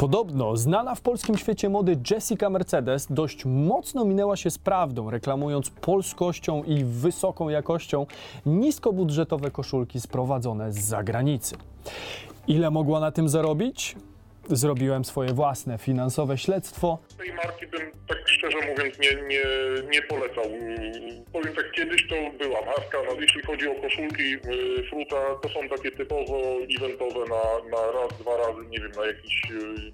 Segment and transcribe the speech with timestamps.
[0.00, 5.70] Podobno znana w polskim świecie mody Jessica Mercedes dość mocno minęła się z prawdą, reklamując
[5.70, 8.06] polskością i wysoką jakością
[8.46, 11.56] niskobudżetowe koszulki sprowadzone z zagranicy.
[12.48, 13.96] Ile mogła na tym zarobić?
[14.56, 16.98] Zrobiłem swoje własne finansowe śledztwo.
[17.18, 19.42] tej marki bym tak szczerze mówiąc nie, nie,
[19.90, 20.44] nie polecał.
[21.32, 24.38] Powiem tak, kiedyś to była marka, no, jeśli chodzi o koszulki y,
[24.90, 26.36] Fruta, to są takie typowo
[26.78, 29.42] eventowe na, na raz, dwa razy, nie wiem, na jakiś...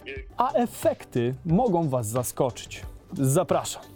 [0.08, 2.82] y, a efekty mogą Was zaskoczyć.
[3.12, 3.95] Zapraszam.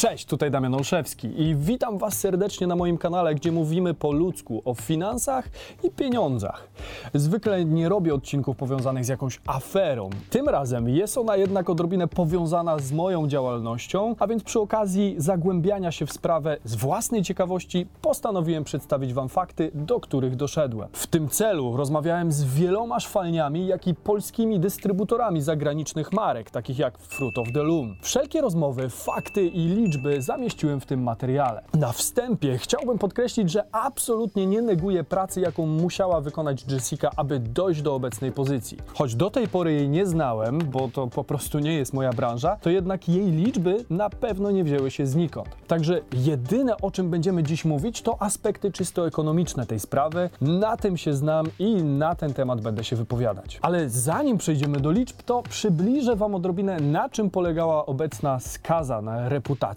[0.00, 4.62] Cześć, tutaj Damian Olszewski i witam Was serdecznie na moim kanale, gdzie mówimy po ludzku
[4.64, 5.48] o finansach
[5.84, 6.68] i pieniądzach.
[7.14, 10.10] Zwykle nie robię odcinków powiązanych z jakąś aferą.
[10.30, 15.92] Tym razem jest ona jednak odrobinę powiązana z moją działalnością, a więc przy okazji zagłębiania
[15.92, 20.88] się w sprawę z własnej ciekawości postanowiłem przedstawić Wam fakty, do których doszedłem.
[20.92, 26.98] W tym celu rozmawiałem z wieloma szwalniami, jak i polskimi dystrybutorami zagranicznych marek, takich jak
[26.98, 27.96] Fruit of the Loom.
[28.02, 31.62] Wszelkie rozmowy, fakty i liczby zamieściłem w tym materiale.
[31.74, 37.82] Na wstępie chciałbym podkreślić, że absolutnie nie neguję pracy, jaką musiała wykonać Jessica, aby dojść
[37.82, 38.78] do obecnej pozycji.
[38.94, 42.56] Choć do tej pory jej nie znałem, bo to po prostu nie jest moja branża,
[42.56, 45.48] to jednak jej liczby na pewno nie wzięły się znikąd.
[45.66, 50.30] Także jedyne o czym będziemy dziś mówić to aspekty czysto ekonomiczne tej sprawy.
[50.40, 53.58] Na tym się znam i na ten temat będę się wypowiadać.
[53.62, 59.28] Ale zanim przejdziemy do liczb, to przybliżę Wam odrobinę na czym polegała obecna skaza na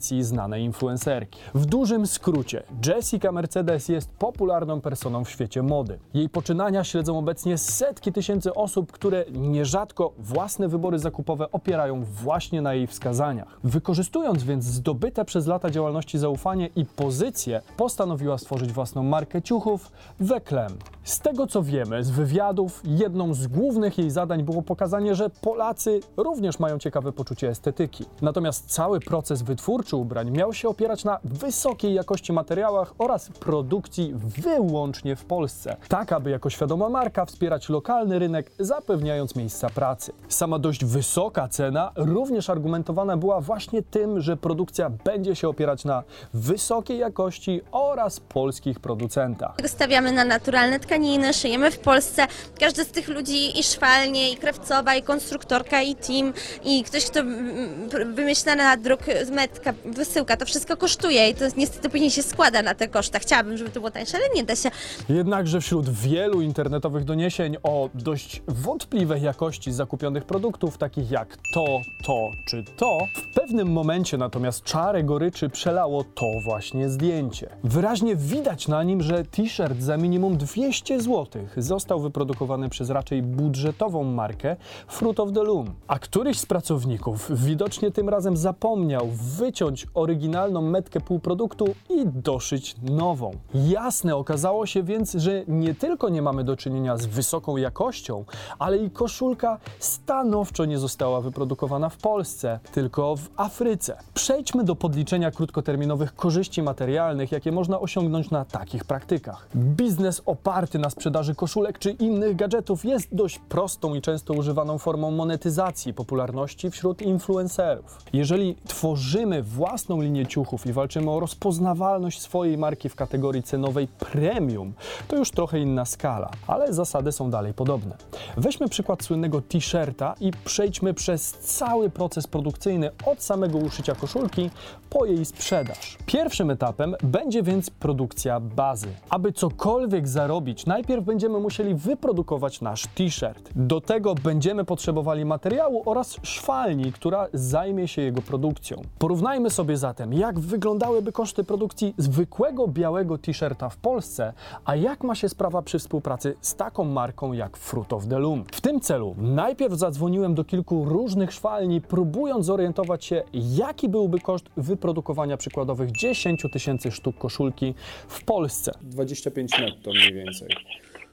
[0.04, 1.40] reputacji znanej influencerki.
[1.54, 6.00] W dużym skrócie, Jessica Mercedes jest popularną personą w świecie mody.
[6.14, 12.74] Jej poczynania śledzą obecnie setki tysięcy osób, które nierzadko własne wybory zakupowe opierają właśnie na
[12.74, 13.60] jej wskazaniach.
[13.64, 20.72] Wykorzystując więc zdobyte przez lata działalności zaufanie i pozycję, postanowiła stworzyć własną markę ciuchów Weklem.
[21.04, 26.00] Z tego co wiemy z wywiadów, jedną z głównych jej zadań było pokazanie, że Polacy
[26.18, 28.06] również mają ciekawe poczucie estetyki.
[28.22, 35.16] Natomiast cały proces wytwórczy ubrań miał się opierać na wysokiej jakości materiałach oraz produkcji wyłącznie
[35.16, 40.14] w Polsce, tak aby jako świadoma marka wspierać lokalny rynek, zapewniając miejsca pracy.
[40.30, 46.04] Sama dość wysoka cena również argumentowana była właśnie tym, że produkcja będzie się opierać na
[46.34, 49.56] wysokiej jakości oraz polskich producentach.
[49.66, 52.28] Stawiamy na naturalne tkaniny, szyjemy w Polsce.
[52.60, 56.34] Każdy z tych ludzi, i szwalnie, i krawcowa, i konstruktorka, i team,
[56.64, 59.00] i ktoś, kto mm, wymyśla na druk
[59.32, 63.20] metka, wysyłka, to wszystko kosztuje i to niestety później się składa na te koszta.
[63.20, 64.72] Chciałabym, żeby to było tańsze, ale nie da się.
[65.10, 72.32] Jednakże wśród wielu internetowych doniesień o dość wątpliwej jakości zakupionych produktów, takich jak to, to
[72.48, 77.50] czy to, w pewnym momencie natomiast czarę goryczy przelało to właśnie zdjęcie.
[77.64, 84.04] Wyraźnie widać na nim, że t-shirt za minimum 200 zł został wyprodukowany przez raczej budżetową
[84.04, 84.56] markę
[84.88, 89.63] Fruit of the Loom, a któryś z pracowników widocznie tym razem zapomniał wyciąć
[89.94, 93.32] oryginalną metkę półproduktu i doszyć nową.
[93.54, 98.26] Jasne okazało się więc, że nie tylko nie mamy do czynienia z wysoką jakością,
[98.60, 103.98] ale i koszulka stanowczo nie została wyprodukowana w Polsce, tylko w Afryce.
[104.14, 109.48] Przejdźmy do podliczenia krótkoterminowych korzyści materialnych, jakie można osiągnąć na takich praktykach.
[109.56, 115.12] Biznes oparty na sprzedaży koszulek czy innych gadżetów jest dość prostą i często używaną formą
[115.12, 117.98] monetyzacji popularności wśród influencerów.
[118.14, 124.74] Jeżeli tworzymy własną linię ciuchów i walczymy o rozpoznawalność swojej marki w kategorii cenowej premium,
[125.08, 127.96] to już trochę inna skala, ale zasady są dalej podobne.
[128.38, 134.50] Weźmy przykład słynnego t-shirta i przejdźmy przez cały proces produkcyjny od samego uszycia koszulki
[134.90, 135.98] po jej sprzedaż.
[136.06, 138.88] Pierwszym etapem będzie więc produkcja bazy.
[139.10, 143.50] Aby cokolwiek zarobić, najpierw będziemy musieli wyprodukować nasz t-shirt.
[143.56, 148.82] Do tego będziemy potrzebowali materiału oraz szwalni, która zajmie się jego produkcją.
[149.00, 154.34] Porównajmy sobie zatem, jak wyglądałyby koszty produkcji zwykłego białego t-shirta w Polsce,
[154.66, 158.44] a jak ma się sprawa przy współpracy z taką marką jak Fruit of the Loom.
[158.52, 164.46] W tym celu najpierw zadzwoniłem do kilku różnych szwalni, próbując zorientować się, jaki byłby koszt
[164.58, 167.74] wyprodukowania przykładowych 10 tysięcy sztuk koszulki
[168.08, 168.72] w Polsce.
[168.82, 170.50] 25 netto mniej więcej.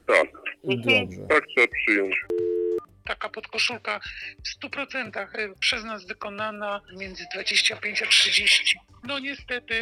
[0.07, 0.27] Tak,
[0.63, 1.27] Dobrze.
[1.29, 2.15] tak trzeba przyjąć.
[3.15, 3.99] Taka podkoszulka
[4.43, 8.79] w 100% przez nas wykonana między 25 a 30.
[9.03, 9.73] No niestety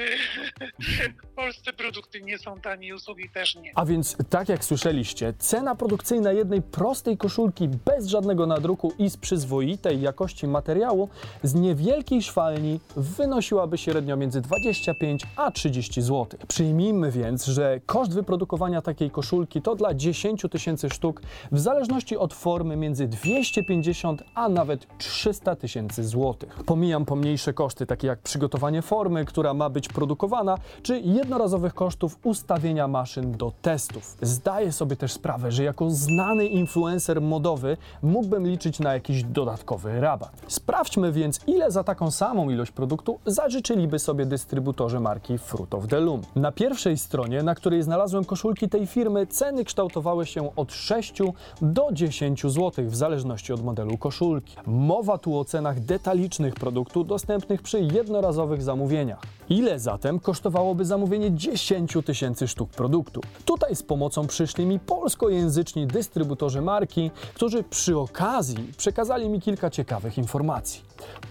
[1.24, 3.72] w Polsce produkty nie są tanie usługi też nie.
[3.76, 9.18] A więc, tak jak słyszeliście, cena produkcyjna jednej prostej koszulki bez żadnego nadruku i z
[9.18, 11.10] przyzwoitej jakości materiału
[11.44, 16.28] z niewielkiej szwalni wynosiłaby średnio między 25 a 30 zł.
[16.48, 21.22] Przyjmijmy więc, że koszt wyprodukowania takiej koszulki to dla 10 tysięcy sztuk
[21.52, 26.60] w zależności od formy między 250 a nawet 300 tysięcy złotych.
[26.66, 32.88] Pomijam pomniejsze koszty, takie jak przygotowanie formy, która ma być produkowana, czy jednorazowych kosztów ustawienia
[32.88, 34.18] maszyn do testów.
[34.22, 40.32] Zdaję sobie też sprawę, że jako znany influencer modowy mógłbym liczyć na jakiś dodatkowy rabat.
[40.48, 46.00] Sprawdźmy więc, ile za taką samą ilość produktu zażyczyliby sobie dystrybutorzy marki Fruit of the
[46.00, 46.22] Loom.
[46.36, 51.14] Na pierwszej stronie, na której znalazłem koszulki tej firmy, ceny kształtowały się od 6
[51.62, 54.56] do 10 zł w zależności od modelu koszulki.
[54.66, 59.22] Mowa tu o cenach detalicznych produktu dostępnych przy jednorazowych zamówieniach.
[59.50, 63.22] Ile zatem kosztowałoby zamówienie 10 tysięcy sztuk produktu?
[63.46, 70.18] Tutaj z pomocą przyszli mi polskojęzyczni dystrybutorzy marki, którzy przy okazji przekazali mi kilka ciekawych
[70.18, 70.82] informacji.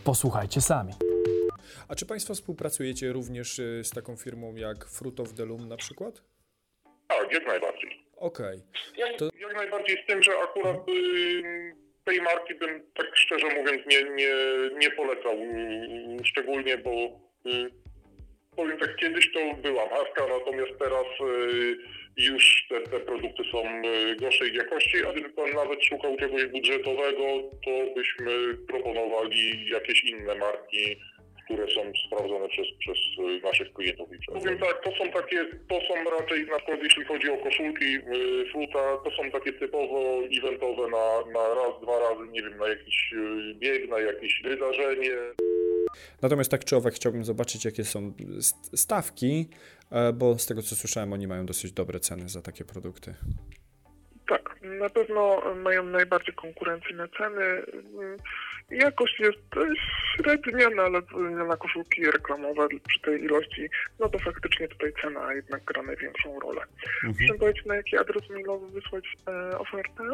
[0.05, 0.93] Posłuchajcie sami.
[1.89, 5.77] A czy Państwo współpracujecie również y, z taką firmą jak Fruit of the Loom na
[5.77, 6.23] przykład?
[7.09, 8.08] Tak, jak najbardziej.
[8.21, 8.59] Okej.
[8.97, 10.77] Jak, To- jak najbardziej z tym, że akurat
[12.05, 14.35] tej marki bym tak szczerze mówiąc nie, nie,
[14.79, 15.33] nie polecał.
[15.33, 16.91] y, szczególnie, bo
[17.47, 17.71] y,
[18.57, 21.77] powiem tak, kiedyś to była marka, natomiast teraz y,
[22.17, 27.25] już te, te produkty są y, gorszej jakości, a gdyby pan nawet szukał czegoś budżetowego,
[27.65, 31.01] to byśmy proponowali jakieś inne marki
[31.49, 34.09] które są sprawdzone przez, przez y, naszych klientów.
[34.27, 38.01] Powiem tak, to są takie, to są raczej na przykład jeśli chodzi o koszulki y,
[38.53, 43.13] Fruta, to są takie typowo eventowe na, na raz, dwa razy, nie wiem, na jakiś
[43.13, 45.11] y, bieg, na jakieś wydarzenie.
[46.23, 49.49] Natomiast tak czy owak chciałbym zobaczyć, jakie są st- stawki,
[49.91, 53.15] e, bo z tego co słyszałem, oni mają dosyć dobre ceny za takie produkty.
[54.29, 57.63] Tak, na pewno mają najbardziej konkurencyjne ceny.
[58.71, 59.39] Jakość jest
[60.17, 61.01] średnia, no ale
[61.49, 63.69] na koszulki reklamowe przy tej ilości,
[64.01, 66.61] no to faktycznie tutaj cena jednak gra największą rolę.
[67.03, 70.05] Muszę powiedzieć, na jaki adres mailowy wysłać e, ofertę?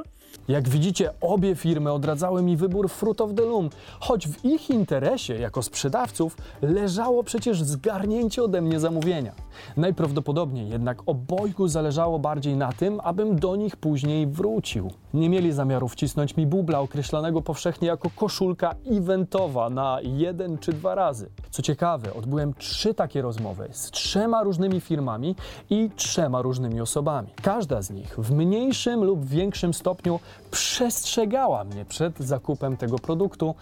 [0.48, 3.70] Jak widzicie, obie firmy odradzały mi wybór Fruit of the Loom,
[4.00, 9.32] choć w ich interesie jako sprzedawców leżało przecież zgarnięcie ode mnie zamówienia.
[9.76, 14.90] Najprawdopodobniej jednak obojgu zależało bardziej na tym, abym do nich później wrócił.
[15.14, 18.10] Nie mieli zamiaru wcisnąć mi bubla określanego powszechnie jako
[18.44, 21.30] koszulka eventowa na jeden czy dwa razy.
[21.50, 25.36] Co ciekawe, odbyłem trzy takie rozmowy z trzema różnymi firmami
[25.70, 27.28] i trzema różnymi osobami.
[27.42, 30.20] Każda z nich w mniejszym lub większym stopniu
[30.50, 33.54] przestrzegała mnie przed zakupem tego produktu,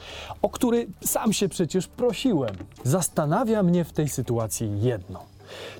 [0.42, 2.54] o który sam się przecież prosiłem.
[2.84, 5.31] Zastanawia mnie w tej sytuacji jedno.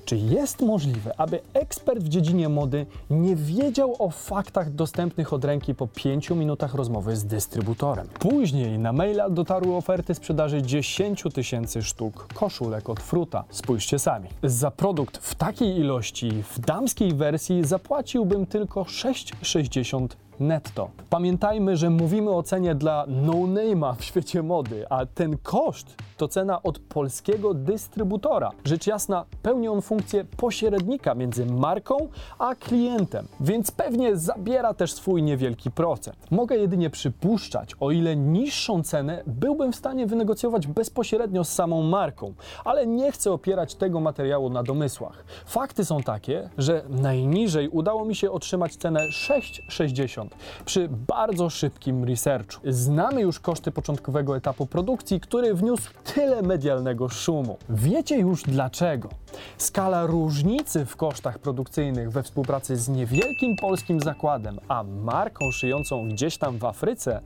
[0.05, 5.75] Czy jest możliwe, aby ekspert w dziedzinie mody nie wiedział o faktach dostępnych od ręki
[5.75, 8.07] po 5 minutach rozmowy z dystrybutorem?
[8.19, 13.43] Później na maila dotarły oferty sprzedaży 10 tysięcy sztuk koszulek od Fruta.
[13.49, 14.29] Spójrzcie sami.
[14.43, 20.07] Za produkt w takiej ilości w damskiej wersji zapłaciłbym tylko 6,60
[20.47, 20.89] netto.
[21.09, 26.63] Pamiętajmy, że mówimy o cenie dla no-name'a w świecie mody, a ten koszt to cena
[26.63, 28.51] od polskiego dystrybutora.
[28.65, 31.97] Rzecz jasna, pełni on funkcję pośrednika między marką
[32.39, 36.17] a klientem, więc pewnie zabiera też swój niewielki procent.
[36.31, 42.33] Mogę jedynie przypuszczać, o ile niższą cenę byłbym w stanie wynegocjować bezpośrednio z samą marką,
[42.65, 45.23] ale nie chcę opierać tego materiału na domysłach.
[45.45, 50.27] Fakty są takie, że najniżej udało mi się otrzymać cenę 6,60
[50.65, 52.61] przy bardzo szybkim researchu.
[52.67, 57.57] Znamy już koszty początkowego etapu produkcji, który wniósł tyle medialnego szumu.
[57.69, 59.09] Wiecie już dlaczego.
[59.57, 66.37] Skala różnicy w kosztach produkcyjnych we współpracy z niewielkim polskim zakładem, a marką szyjącą gdzieś
[66.37, 67.21] tam w Afryce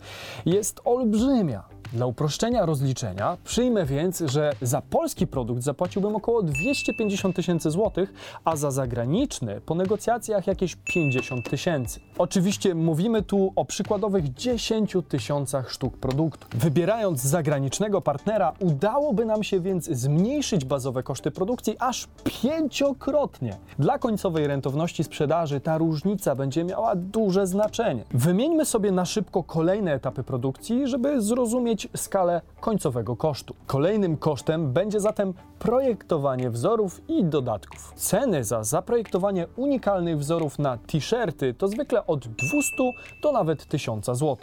[0.45, 1.63] jest olbrzymia.
[1.93, 8.13] Dla uproszczenia rozliczenia przyjmę więc, że za polski produkt zapłaciłbym około 250 tysięcy złotych,
[8.45, 11.99] a za zagraniczny po negocjacjach jakieś 50 tysięcy.
[12.17, 16.47] Oczywiście mówimy tu o przykładowych 10 tysiącach sztuk produktu.
[16.57, 22.07] Wybierając zagranicznego partnera, udałoby nam się więc zmniejszyć bazowe koszty produkcji aż
[22.41, 23.57] pięciokrotnie.
[23.79, 28.03] Dla końcowej rentowności sprzedaży ta różnica będzie miała duże znaczenie.
[28.11, 33.55] Wymieńmy sobie na szybko kolejne etapy produkcji, żeby zrozumieć, mieć skalę końcowego kosztu.
[33.67, 37.93] Kolejnym kosztem będzie zatem projektowanie wzorów i dodatków.
[37.95, 42.75] Ceny za zaprojektowanie unikalnych wzorów na t-shirty to zwykle od 200
[43.23, 44.37] do nawet 1000 zł.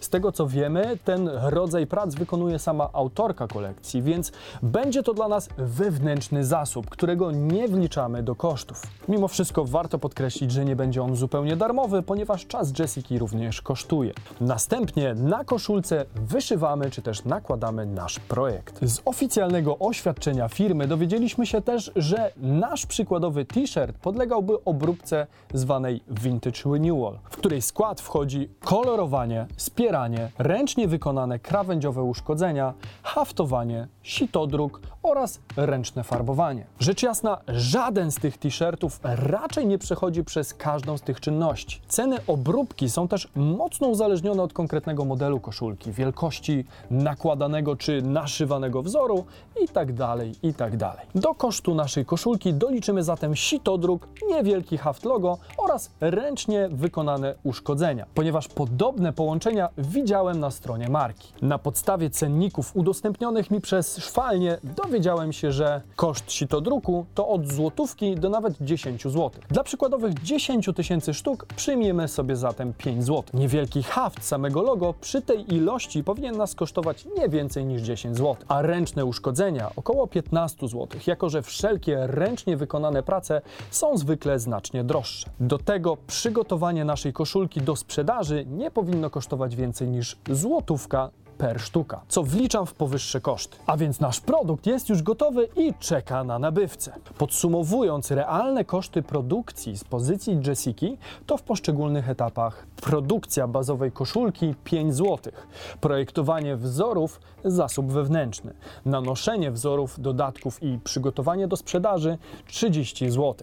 [0.00, 5.28] Z tego co wiemy, ten rodzaj prac wykonuje sama autorka kolekcji, więc będzie to dla
[5.28, 8.82] nas wewnętrzny zasób, którego nie wliczamy do kosztów.
[9.08, 14.12] Mimo wszystko warto podkreślić, że nie będzie on zupełnie darmowy, ponieważ czas Jessiki również kosztuje.
[14.40, 18.78] Następnie na koszulce wyszywamy czy też nakładamy nasz projekt.
[18.82, 26.60] Z oficjalnego oświadczenia firmy dowiedzieliśmy się też, że nasz przykładowy t-shirt podlegałby obróbce zwanej Vintage
[26.72, 36.04] Renewal, w której skład wchodzi kolorowanie, spieranie, ręcznie wykonane krawędziowe uszkodzenia, haftowanie, sitodruk oraz ręczne
[36.04, 36.66] farbowanie.
[36.80, 41.80] Rzecz jasna, żaden z tych t-shirtów raczej nie przechodzi przez każdą z tych czynności.
[41.88, 49.24] Ceny obróbki są też mocno uzależnione od konkretnego modelu koszulki, wielkości nakładanego czy naszywanego wzoru
[49.60, 50.16] itd.
[50.42, 50.92] itd.
[51.14, 58.48] Do kosztu naszej koszulki doliczymy zatem sitodruk, niewielki haft logo oraz ręcznie wykonane uszkodzenia, ponieważ
[58.48, 61.32] podobne połączenia widziałem na stronie marki.
[61.42, 68.14] Na podstawie cenników udostępnionych mi przez szwalnię dowiedziałem się, że koszt sitodruku to od złotówki
[68.14, 69.30] do nawet 10 zł.
[69.50, 73.24] Dla przykładowych 10 tysięcy sztuk przyjmiemy sobie zatem 5 zł.
[73.34, 78.36] Niewielki haft samego logo przy tej ilości powinien nas kosztować nie więcej niż 10 zł,
[78.48, 84.84] a ręczne uszkodzenia około 15 zł, jako że wszelkie ręcznie wykonane prace są zwykle znacznie
[84.84, 85.30] droższe.
[85.40, 92.00] Do tego przygotowanie naszej koszulki do sprzedaży nie powinno kosztować więcej niż złotówka per sztuka,
[92.08, 93.56] co wliczam w powyższe koszty.
[93.66, 96.92] A więc nasz produkt jest już gotowy i czeka na nabywcę.
[97.18, 104.94] Podsumowując realne koszty produkcji z pozycji Jessiki, to w poszczególnych etapach produkcja bazowej koszulki 5
[104.94, 105.32] zł,
[105.80, 108.54] projektowanie wzorów zasób wewnętrzny,
[108.84, 113.34] nanoszenie wzorów, dodatków i przygotowanie do sprzedaży 30 zł.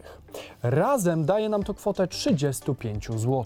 [0.63, 3.45] Razem daje nam to kwotę 35 zł.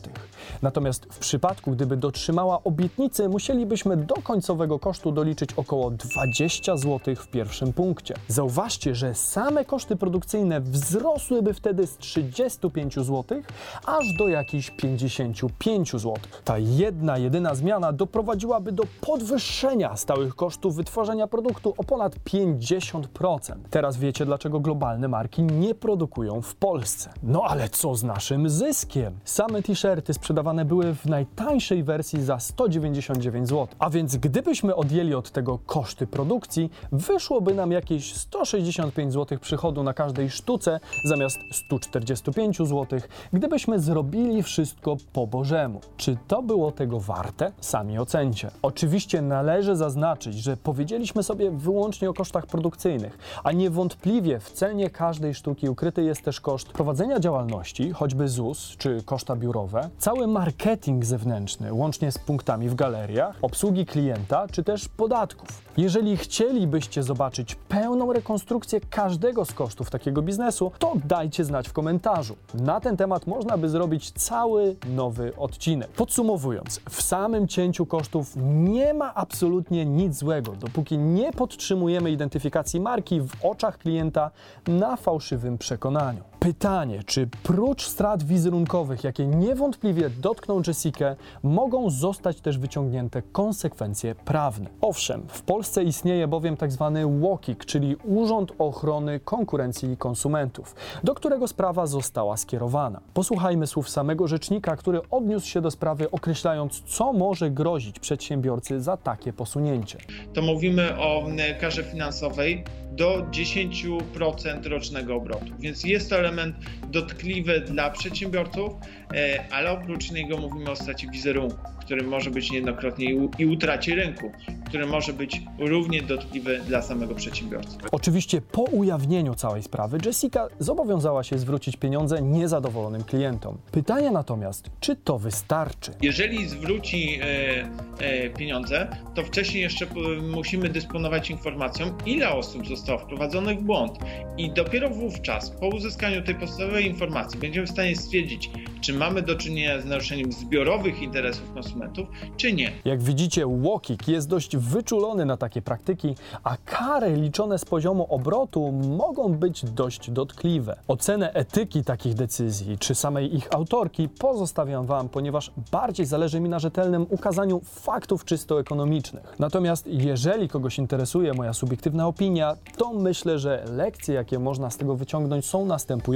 [0.61, 7.27] Natomiast w przypadku, gdyby dotrzymała obietnicy, musielibyśmy do końcowego kosztu doliczyć około 20 zł w
[7.27, 8.15] pierwszym punkcie.
[8.27, 13.41] Zauważcie, że same koszty produkcyjne wzrosłyby wtedy z 35 zł
[13.85, 16.13] aż do jakichś 55 zł.
[16.43, 23.55] Ta jedna, jedyna zmiana doprowadziłaby do podwyższenia stałych kosztów wytworzenia produktu o ponad 50%.
[23.69, 26.78] Teraz wiecie, dlaczego globalne marki nie produkują w Polsce.
[27.23, 29.19] No ale co z naszym zyskiem?
[29.23, 33.67] Same t-shirty sprzedawane były w najtańszej wersji za 199 zł.
[33.79, 39.93] A więc gdybyśmy odjęli od tego koszty produkcji, wyszłoby nam jakieś 165 zł przychodu na
[39.93, 42.99] każdej sztuce zamiast 145 zł,
[43.33, 45.81] gdybyśmy zrobili wszystko po bożemu.
[45.97, 47.51] Czy to było tego warte?
[47.61, 48.51] Sami ocencie.
[48.61, 55.33] Oczywiście należy zaznaczyć, że powiedzieliśmy sobie wyłącznie o kosztach produkcyjnych, a niewątpliwie w cenie każdej
[55.33, 61.73] sztuki ukryty jest też koszt prowadzenia działalności, choćby ZUS czy koszta biurowe, cały marketing zewnętrzny,
[61.73, 65.61] łącznie z punktami w galeriach, obsługi klienta czy też podatków.
[65.77, 72.35] Jeżeli chcielibyście zobaczyć pełną rekonstrukcję każdego z kosztów takiego biznesu, to dajcie znać w komentarzu.
[72.53, 75.89] Na ten temat można by zrobić cały nowy odcinek.
[75.89, 83.21] Podsumowując, w samym cięciu kosztów nie ma absolutnie nic złego, dopóki nie podtrzymujemy identyfikacji marki
[83.21, 84.31] w oczach klienta
[84.67, 86.21] na fałszywym przekonaniu.
[86.39, 94.69] Pytanie, czy prócz strat wizerunkowych, jakie niewątpliwie dotkną Jessikę, mogą zostać też wyciągnięte konsekwencje prawne?
[94.81, 96.91] Owszem, w Polsce istnieje bowiem tzw.
[96.93, 103.01] Tak WOKiK, czyli Urząd Ochrony Konkurencji i Konsumentów, do którego sprawa została skierowana.
[103.13, 108.97] Posłuchajmy słów samego rzecznika, który odniósł się do sprawy, określając, co może grozić przedsiębiorcy za
[108.97, 109.97] takie posunięcie.
[110.33, 111.25] To mówimy o
[111.61, 115.45] karze finansowej do 10% rocznego obrotu.
[115.59, 116.55] Więc jest to element
[116.91, 118.73] dotkliwy dla przedsiębiorców,
[119.13, 124.31] e, ale oprócz niego mówimy o stracie wizerunku, który może być niejednokrotnie i utracie rynku,
[124.65, 127.77] który może być równie dotkliwy dla samego przedsiębiorcy.
[127.91, 133.57] Oczywiście po ujawnieniu całej sprawy Jessica zobowiązała się zwrócić pieniądze niezadowolonym klientom.
[133.71, 135.91] Pytanie natomiast, czy to wystarczy?
[136.01, 137.69] Jeżeli zwróci e,
[137.99, 139.87] e, pieniądze, to wcześniej jeszcze
[140.21, 143.99] musimy dysponować informacją, ile osób zostało wprowadzonych w błąd
[144.37, 149.35] i dopiero wówczas, po uzyskaniu tej podstawowej informacji, będziemy w stanie stwierdzić, czy mamy do
[149.35, 152.07] czynienia z naruszeniem zbiorowych interesów konsumentów,
[152.37, 152.71] czy nie.
[152.85, 158.71] Jak widzicie, Łokik jest dość wyczulony na takie praktyki, a kary liczone z poziomu obrotu
[158.71, 160.79] mogą być dość dotkliwe.
[160.87, 166.59] Ocenę etyki takich decyzji, czy samej ich autorki pozostawiam Wam, ponieważ bardziej zależy mi na
[166.59, 169.35] rzetelnym ukazaniu faktów czysto ekonomicznych.
[169.39, 174.95] Natomiast jeżeli kogoś interesuje moja subiektywna opinia, to myślę, że lekcje, jakie można z tego
[174.95, 176.08] wyciągnąć, są następujące.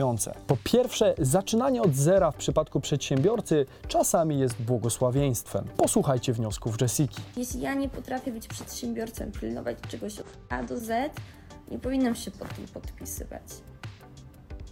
[0.48, 5.66] Po pierwsze, zaczynanie od zera w przypadku przedsiębiorcy czasami jest błogosławieństwem.
[5.78, 7.22] Posłuchajcie wniosków Jessiki.
[7.38, 11.12] Jeśli ja nie potrafię być przedsiębiorcą, pilnować czegoś od A do Z,
[11.72, 13.44] nie powinnam się pod tym podpisywać.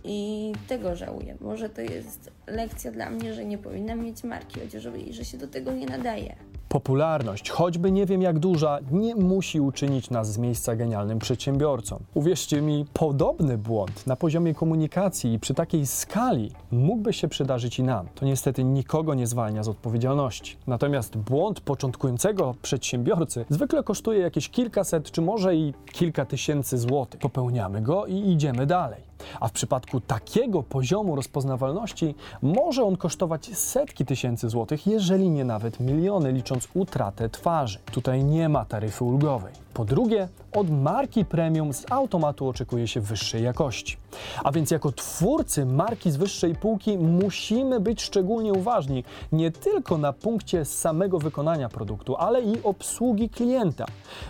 [0.04, 1.38] I tego żałuję.
[1.42, 5.38] Może to jest lekcja dla mnie, że nie powinnam mieć marki odzieżowej i że się
[5.38, 6.36] do tego nie nadaje.
[6.72, 12.00] Popularność, choćby nie wiem jak duża, nie musi uczynić nas z miejsca genialnym przedsiębiorcą.
[12.14, 17.84] Uwierzcie mi, podobny błąd na poziomie komunikacji i przy takiej skali mógłby się przydarzyć i
[17.84, 18.08] nam.
[18.16, 20.58] To niestety nikogo nie zwalnia z odpowiedzialności.
[20.68, 27.22] Natomiast błąd początkującego przedsiębiorcy zwykle kosztuje jakieś kilkaset czy może i kilka tysięcy złotych.
[27.22, 29.11] Popełniamy go i idziemy dalej.
[29.40, 35.80] A w przypadku takiego poziomu rozpoznawalności może on kosztować setki tysięcy złotych, jeżeli nie nawet
[35.80, 37.80] miliony, licząc utratę twarzy.
[37.92, 39.54] Tutaj nie ma taryfy ulgowej.
[39.74, 44.01] Po drugie, od marki premium z automatu oczekuje się wyższej jakości.
[44.44, 50.14] A więc jako twórcy marki z wyższej półki musimy być szczególnie uważni nie tylko na
[50.14, 53.86] punkcie samego wykonania produktu, ale i obsługi klienta.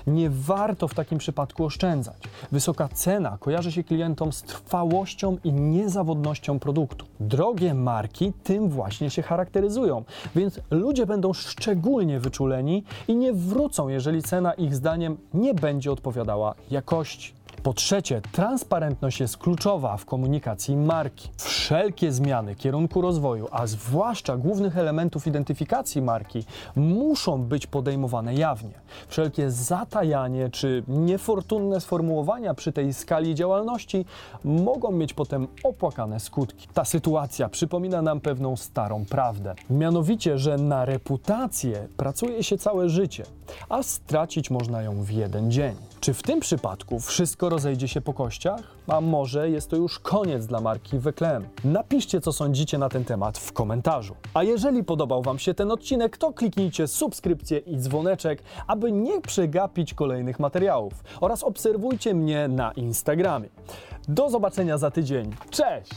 [0.07, 2.17] Nie warto w takim przypadku oszczędzać.
[2.51, 7.05] Wysoka cena kojarzy się klientom z trwałością i niezawodnością produktu.
[7.19, 10.03] Drogie marki tym właśnie się charakteryzują,
[10.35, 16.55] więc ludzie będą szczególnie wyczuleni i nie wrócą, jeżeli cena ich zdaniem nie będzie odpowiadała
[16.71, 17.40] jakości.
[17.63, 21.29] Po trzecie, transparentność jest kluczowa w komunikacji marki.
[21.37, 26.43] Wszelkie zmiany kierunku rozwoju, a zwłaszcza głównych elementów identyfikacji marki,
[26.75, 28.71] muszą być podejmowane jawnie.
[29.07, 34.05] Wszelkie zatajanie czy niefortunne sformułowania przy tej skali działalności
[34.43, 36.67] mogą mieć potem opłakane skutki.
[36.73, 39.55] Ta sytuacja przypomina nam pewną starą prawdę.
[39.69, 43.23] Mianowicie, że na reputację pracuje się całe życie,
[43.69, 45.90] a stracić można ją w jeden dzień.
[46.01, 48.61] Czy w tym przypadku wszystko rozejdzie się po kościach?
[48.87, 51.47] A może jest to już koniec dla marki Weclem?
[51.63, 54.15] Napiszcie, co sądzicie na ten temat w komentarzu.
[54.33, 59.93] A jeżeli podobał Wam się ten odcinek, to kliknijcie subskrypcję i dzwoneczek, aby nie przegapić
[59.93, 60.93] kolejnych materiałów.
[61.21, 63.49] Oraz obserwujcie mnie na Instagramie.
[64.07, 65.35] Do zobaczenia za tydzień.
[65.49, 65.89] Cześć!